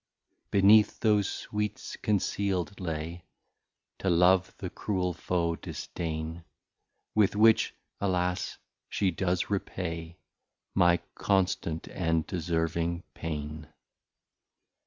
Beneath 0.49 0.99
those 1.01 1.29
sweets 1.29 1.95
conceal'd 1.95 2.79
lay, 2.79 3.23
To 3.99 4.09
Love 4.09 4.51
the 4.57 4.71
cruel 4.71 5.13
Foe, 5.13 5.55
Disdain, 5.57 6.43
With 7.13 7.35
which 7.35 7.75
(alas) 7.99 8.57
she 8.89 9.11
does 9.11 9.51
repay 9.51 10.17
My 10.73 10.97
Constant 11.13 11.87
and 11.87 12.25
Deserving 12.25 13.03
Pain. 13.13 13.67